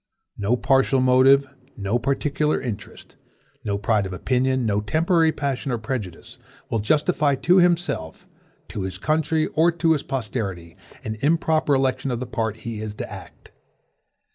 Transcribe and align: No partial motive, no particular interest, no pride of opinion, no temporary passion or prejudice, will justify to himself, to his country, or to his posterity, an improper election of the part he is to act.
No 0.35 0.57
partial 0.57 0.99
motive, 0.99 1.45
no 1.77 1.99
particular 1.99 2.59
interest, 2.59 3.17
no 3.63 3.77
pride 3.77 4.07
of 4.07 4.13
opinion, 4.13 4.65
no 4.65 4.81
temporary 4.81 5.31
passion 5.31 5.71
or 5.71 5.77
prejudice, 5.77 6.39
will 6.71 6.79
justify 6.79 7.35
to 7.35 7.57
himself, 7.57 8.27
to 8.69 8.81
his 8.81 8.97
country, 8.97 9.45
or 9.53 9.71
to 9.73 9.91
his 9.91 10.01
posterity, 10.01 10.75
an 11.03 11.17
improper 11.19 11.75
election 11.75 12.09
of 12.09 12.19
the 12.19 12.25
part 12.25 12.57
he 12.65 12.81
is 12.81 12.95
to 12.95 13.07
act. 13.11 13.51